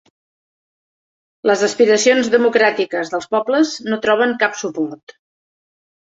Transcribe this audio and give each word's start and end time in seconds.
Les 1.49 1.65
aspiracions 1.67 2.31
democràtiques 2.35 3.11
dels 3.15 3.29
pobles 3.35 3.73
no 3.91 3.99
troben 4.07 4.33
cap 4.45 4.57
suport 4.63 5.15